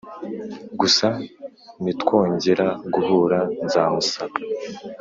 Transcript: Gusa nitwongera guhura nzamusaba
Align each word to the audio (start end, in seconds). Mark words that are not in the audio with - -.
Gusa 0.79 1.07
nitwongera 1.83 2.67
guhura 2.93 3.39
nzamusaba 3.65 4.35